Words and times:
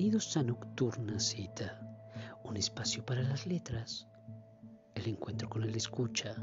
Bienvenidos 0.00 0.34
a 0.38 0.42
Nocturna 0.42 1.20
Cita, 1.20 1.78
un 2.44 2.56
espacio 2.56 3.04
para 3.04 3.22
las 3.22 3.46
letras, 3.46 4.08
el 4.94 5.08
encuentro 5.08 5.46
con 5.50 5.62
el 5.62 5.76
escucha, 5.76 6.34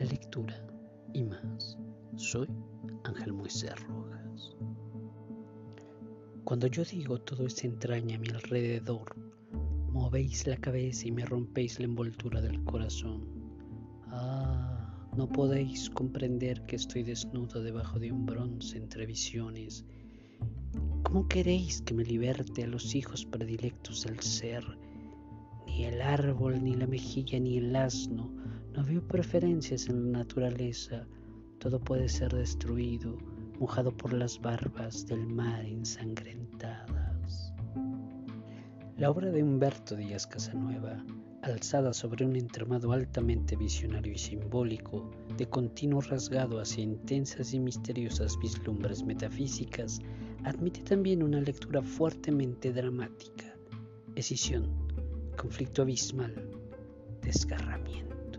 la 0.00 0.06
lectura 0.06 0.66
y 1.12 1.22
más. 1.22 1.76
Soy 2.16 2.48
Ángel 3.04 3.34
Moisés 3.34 3.74
Rojas. 3.86 4.56
Cuando 6.44 6.68
yo 6.68 6.84
digo 6.84 7.20
todo 7.20 7.50
se 7.50 7.66
entraña 7.66 8.16
a 8.16 8.18
mi 8.18 8.30
alrededor, 8.30 9.14
movéis 9.92 10.46
la 10.46 10.56
cabeza 10.56 11.06
y 11.06 11.12
me 11.12 11.26
rompéis 11.26 11.78
la 11.78 11.84
envoltura 11.84 12.40
del 12.40 12.64
corazón. 12.64 13.28
Ah, 14.06 15.10
no 15.14 15.28
podéis 15.28 15.90
comprender 15.90 16.64
que 16.64 16.76
estoy 16.76 17.02
desnudo 17.02 17.62
debajo 17.62 17.98
de 17.98 18.10
un 18.10 18.24
bronce 18.24 18.78
entre 18.78 19.04
visiones 19.04 19.84
¿Cómo 21.06 21.28
queréis 21.28 21.82
que 21.82 21.94
me 21.94 22.02
liberte 22.02 22.64
a 22.64 22.66
los 22.66 22.96
hijos 22.96 23.24
predilectos 23.24 24.02
del 24.02 24.18
ser? 24.18 24.64
Ni 25.64 25.84
el 25.84 26.02
árbol, 26.02 26.64
ni 26.64 26.74
la 26.74 26.88
mejilla, 26.88 27.38
ni 27.38 27.58
el 27.58 27.76
asno. 27.76 28.28
No 28.74 28.84
veo 28.84 29.06
preferencias 29.06 29.88
en 29.88 30.10
la 30.10 30.18
naturaleza. 30.18 31.06
Todo 31.60 31.78
puede 31.78 32.08
ser 32.08 32.34
destruido, 32.34 33.16
mojado 33.60 33.96
por 33.96 34.12
las 34.12 34.40
barbas 34.40 35.06
del 35.06 35.24
mar 35.28 35.64
ensangrentadas. 35.64 37.54
La 38.96 39.08
obra 39.08 39.30
de 39.30 39.44
Humberto 39.44 39.94
Díaz 39.94 40.26
Casanueva, 40.26 41.04
alzada 41.42 41.92
sobre 41.92 42.26
un 42.26 42.34
entramado 42.34 42.90
altamente 42.90 43.54
visionario 43.54 44.12
y 44.12 44.18
simbólico, 44.18 45.08
de 45.36 45.48
continuo 45.48 46.00
rasgado 46.00 46.58
hacia 46.58 46.82
intensas 46.82 47.54
y 47.54 47.60
misteriosas 47.60 48.36
vislumbres 48.40 49.04
metafísicas, 49.04 50.00
admite 50.46 50.80
también 50.82 51.24
una 51.24 51.40
lectura 51.40 51.82
fuertemente 51.82 52.72
dramática, 52.72 53.52
escisión, 54.14 54.70
conflicto 55.36 55.82
abismal, 55.82 56.32
desgarramiento. 57.20 58.38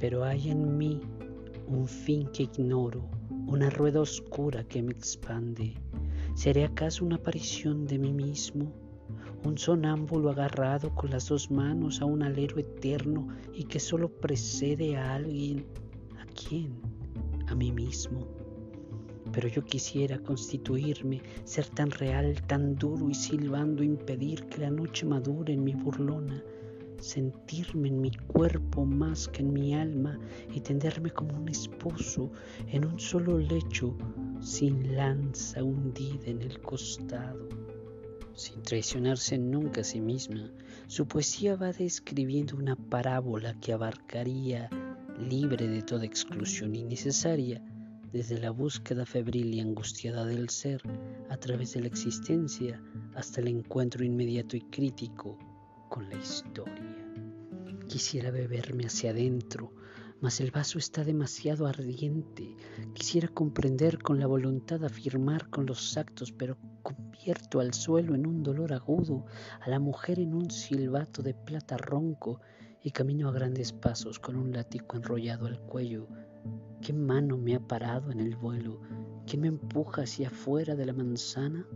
Pero 0.00 0.24
hay 0.24 0.50
en 0.50 0.76
mí 0.76 1.00
un 1.68 1.86
fin 1.86 2.26
que 2.32 2.42
ignoro, 2.42 3.08
una 3.46 3.70
rueda 3.70 4.00
oscura 4.00 4.64
que 4.64 4.82
me 4.82 4.90
expande. 4.90 5.74
¿Seré 6.34 6.64
acaso 6.64 7.04
una 7.04 7.16
aparición 7.16 7.86
de 7.86 7.96
mí 8.00 8.12
mismo? 8.12 8.72
Un 9.44 9.56
sonámbulo 9.56 10.30
agarrado 10.30 10.92
con 10.92 11.10
las 11.10 11.28
dos 11.28 11.52
manos 11.52 12.02
a 12.02 12.04
un 12.04 12.24
alero 12.24 12.58
eterno 12.58 13.28
y 13.52 13.62
que 13.62 13.78
solo 13.78 14.08
precede 14.08 14.96
a 14.96 15.14
alguien. 15.14 15.66
¿A 16.18 16.26
quién? 16.34 16.80
A 17.46 17.54
mí 17.54 17.70
mismo 17.70 18.43
pero 19.34 19.48
yo 19.48 19.64
quisiera 19.64 20.18
constituirme, 20.20 21.20
ser 21.44 21.66
tan 21.66 21.90
real, 21.90 22.40
tan 22.46 22.76
duro 22.76 23.10
y 23.10 23.14
silbando 23.14 23.82
impedir 23.82 24.44
que 24.44 24.58
la 24.58 24.70
noche 24.70 25.04
madure 25.04 25.52
en 25.52 25.64
mi 25.64 25.74
burlona, 25.74 26.40
sentirme 27.00 27.88
en 27.88 28.00
mi 28.00 28.12
cuerpo 28.12 28.86
más 28.86 29.26
que 29.26 29.42
en 29.42 29.52
mi 29.52 29.74
alma 29.74 30.20
y 30.54 30.60
tenderme 30.60 31.10
como 31.10 31.36
un 31.36 31.48
esposo 31.48 32.30
en 32.68 32.86
un 32.86 33.00
solo 33.00 33.36
lecho, 33.38 33.96
sin 34.40 34.94
lanza 34.94 35.64
hundida 35.64 36.26
en 36.26 36.40
el 36.40 36.60
costado. 36.60 37.48
Sin 38.34 38.62
traicionarse 38.62 39.36
nunca 39.36 39.80
a 39.80 39.84
sí 39.84 40.00
misma, 40.00 40.48
su 40.86 41.08
poesía 41.08 41.56
va 41.56 41.72
describiendo 41.72 42.56
una 42.56 42.76
parábola 42.76 43.58
que 43.60 43.72
abarcaría, 43.72 44.70
libre 45.18 45.66
de 45.66 45.82
toda 45.82 46.04
exclusión 46.04 46.74
innecesaria, 46.74 47.62
desde 48.14 48.38
la 48.38 48.52
búsqueda 48.52 49.04
febril 49.04 49.52
y 49.52 49.60
angustiada 49.60 50.24
del 50.24 50.48
ser 50.48 50.80
a 51.30 51.36
través 51.36 51.72
de 51.72 51.80
la 51.80 51.88
existencia 51.88 52.80
hasta 53.16 53.40
el 53.40 53.48
encuentro 53.48 54.04
inmediato 54.04 54.56
y 54.56 54.60
crítico 54.60 55.36
con 55.90 56.08
la 56.08 56.14
historia. 56.14 56.94
Quisiera 57.88 58.30
beberme 58.30 58.84
hacia 58.86 59.10
adentro, 59.10 59.72
mas 60.20 60.40
el 60.40 60.52
vaso 60.52 60.78
está 60.78 61.02
demasiado 61.02 61.66
ardiente. 61.66 62.54
Quisiera 62.92 63.26
comprender 63.26 63.98
con 63.98 64.20
la 64.20 64.28
voluntad, 64.28 64.84
afirmar 64.84 65.50
con 65.50 65.66
los 65.66 65.96
actos, 65.96 66.30
pero 66.30 66.56
convierto 66.84 67.58
al 67.58 67.74
suelo 67.74 68.14
en 68.14 68.28
un 68.28 68.44
dolor 68.44 68.72
agudo, 68.72 69.26
a 69.60 69.68
la 69.68 69.80
mujer 69.80 70.20
en 70.20 70.34
un 70.34 70.52
silbato 70.52 71.20
de 71.20 71.34
plata 71.34 71.76
ronco 71.78 72.40
y 72.80 72.92
camino 72.92 73.28
a 73.28 73.32
grandes 73.32 73.72
pasos 73.72 74.20
con 74.20 74.36
un 74.36 74.52
látigo 74.52 74.94
enrollado 74.94 75.46
al 75.46 75.58
cuello 75.58 76.06
¿Qué 76.80 76.92
mano 76.92 77.38
me 77.38 77.54
ha 77.54 77.60
parado 77.60 78.10
en 78.10 78.20
el 78.20 78.36
vuelo? 78.36 78.80
¿Qué 79.26 79.38
me 79.38 79.48
empuja 79.48 80.02
hacia 80.02 80.28
afuera 80.28 80.74
de 80.74 80.84
la 80.84 80.92
manzana? 80.92 81.66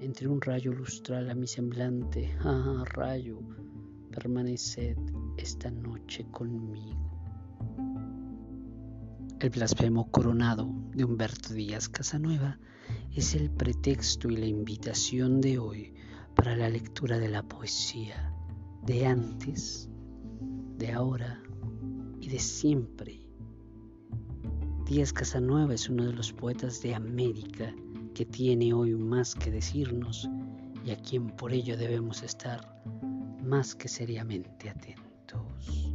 Entre 0.00 0.28
un 0.28 0.40
rayo 0.40 0.72
lustral 0.72 1.28
a 1.30 1.34
mi 1.34 1.46
semblante, 1.46 2.32
ah, 2.40 2.84
rayo, 2.94 3.40
permaneced 4.12 4.96
esta 5.36 5.70
noche 5.70 6.26
conmigo. 6.30 7.10
El 9.40 9.50
blasfemo 9.50 10.10
coronado 10.10 10.70
de 10.94 11.04
Humberto 11.04 11.54
Díaz 11.54 11.88
Casanueva 11.88 12.58
es 13.14 13.34
el 13.34 13.50
pretexto 13.50 14.30
y 14.30 14.36
la 14.36 14.46
invitación 14.46 15.40
de 15.40 15.58
hoy 15.58 15.94
para 16.36 16.54
la 16.54 16.68
lectura 16.68 17.18
de 17.18 17.28
la 17.28 17.42
poesía 17.42 18.32
de 18.84 19.06
antes, 19.06 19.88
de 20.78 20.92
ahora 20.92 21.42
y 22.20 22.28
de 22.28 22.38
siempre 22.38 23.29
Díaz 24.90 25.12
Casanueva 25.12 25.72
es 25.72 25.88
uno 25.88 26.04
de 26.04 26.12
los 26.12 26.32
poetas 26.32 26.82
de 26.82 26.96
América 26.96 27.72
que 28.12 28.26
tiene 28.26 28.74
hoy 28.74 28.96
más 28.96 29.36
que 29.36 29.52
decirnos 29.52 30.28
y 30.84 30.90
a 30.90 30.96
quien 30.96 31.28
por 31.28 31.52
ello 31.52 31.76
debemos 31.76 32.24
estar 32.24 32.82
más 33.40 33.76
que 33.76 33.86
seriamente 33.86 34.68
atentos. 34.68 35.94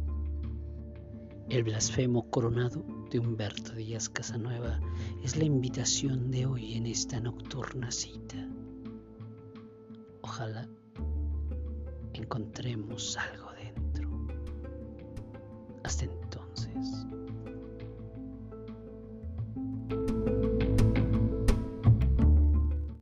El 1.50 1.64
blasfemo 1.64 2.30
coronado 2.30 2.82
de 3.10 3.18
Humberto 3.18 3.74
Díaz 3.74 4.08
Casanueva 4.08 4.80
es 5.22 5.36
la 5.36 5.44
invitación 5.44 6.30
de 6.30 6.46
hoy 6.46 6.72
en 6.72 6.86
esta 6.86 7.20
nocturna 7.20 7.90
cita. 7.90 8.48
Ojalá 10.22 10.66
encontremos 12.14 13.14
algo 13.18 13.50
dentro. 13.62 14.08
Hasta 15.84 16.04
entonces. 16.04 16.25